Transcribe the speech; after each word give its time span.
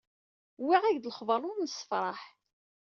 Wwiɣ-ak-d 0.63 1.05
lexbar 1.09 1.41
ur 1.49 1.57
nessefraḥ. 1.59 2.19